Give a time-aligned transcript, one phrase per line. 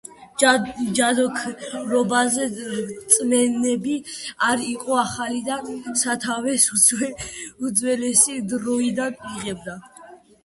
[0.99, 3.93] ჯადოქრობაზე რწმენები
[4.47, 5.59] არ იყო ახალი და
[6.03, 9.77] სათავეს უძველესი დროიდან იღებდა.